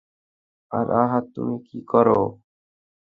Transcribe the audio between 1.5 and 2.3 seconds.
কি করো?